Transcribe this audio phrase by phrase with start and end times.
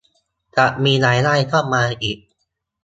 [0.57, 2.17] จะมีรายได้เข้ามาอีก